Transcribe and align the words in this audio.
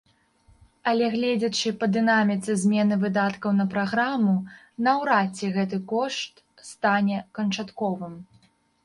Але 0.91 1.07
гледзячы 1.15 1.69
па 1.83 1.89
дынаміцы 1.97 2.55
змены 2.61 2.97
выдаткаў 3.03 3.53
на 3.59 3.65
праграму, 3.73 4.33
наўрад 4.87 5.27
ці 5.37 5.51
гэты 5.59 5.77
кошт 5.93 6.33
стане 6.71 7.17
канчатковым. 7.41 8.13